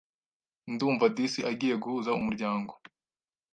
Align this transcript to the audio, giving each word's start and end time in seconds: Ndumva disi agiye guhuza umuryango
Ndumva 0.73 1.05
disi 1.15 1.39
agiye 1.51 1.75
guhuza 1.83 2.15
umuryango 2.19 2.73